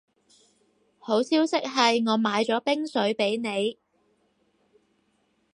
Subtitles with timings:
[0.97, 3.77] 好消息係我買咗冰水畀你